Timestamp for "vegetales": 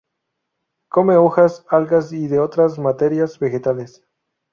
3.37-4.03